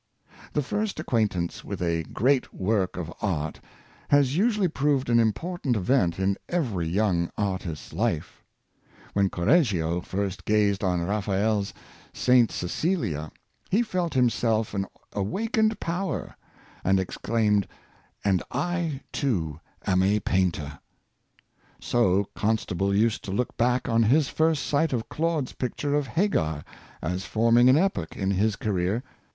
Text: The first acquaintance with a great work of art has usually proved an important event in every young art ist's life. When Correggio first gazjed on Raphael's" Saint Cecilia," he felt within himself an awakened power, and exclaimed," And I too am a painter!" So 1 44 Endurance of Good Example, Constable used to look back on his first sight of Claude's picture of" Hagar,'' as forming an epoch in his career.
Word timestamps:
The 0.53 0.63
first 0.63 0.99
acquaintance 0.99 1.63
with 1.63 1.79
a 1.79 2.01
great 2.11 2.51
work 2.51 2.97
of 2.97 3.13
art 3.21 3.59
has 4.09 4.35
usually 4.35 4.67
proved 4.67 5.11
an 5.11 5.19
important 5.19 5.75
event 5.75 6.17
in 6.17 6.37
every 6.49 6.87
young 6.87 7.29
art 7.37 7.67
ist's 7.67 7.93
life. 7.93 8.43
When 9.13 9.29
Correggio 9.29 10.01
first 10.01 10.43
gazjed 10.45 10.83
on 10.83 11.01
Raphael's" 11.03 11.71
Saint 12.23 12.51
Cecilia," 12.51 13.31
he 13.69 13.83
felt 13.83 14.13
within 14.15 14.23
himself 14.23 14.73
an 14.73 14.87
awakened 15.13 15.79
power, 15.79 16.35
and 16.83 16.99
exclaimed," 16.99 17.67
And 18.25 18.41
I 18.49 19.01
too 19.11 19.59
am 19.85 20.01
a 20.01 20.19
painter!" 20.19 20.79
So 21.79 22.25
1 22.33 22.33
44 22.33 22.49
Endurance 22.49 22.63
of 22.63 22.77
Good 22.79 22.89
Example, 22.89 22.89
Constable 22.89 22.95
used 22.95 23.23
to 23.25 23.31
look 23.31 23.55
back 23.55 23.87
on 23.87 24.01
his 24.09 24.29
first 24.29 24.65
sight 24.65 24.93
of 24.93 25.09
Claude's 25.09 25.53
picture 25.53 25.93
of" 25.93 26.07
Hagar,'' 26.07 26.65
as 27.03 27.23
forming 27.25 27.69
an 27.69 27.77
epoch 27.77 28.17
in 28.17 28.31
his 28.31 28.55
career. 28.55 29.03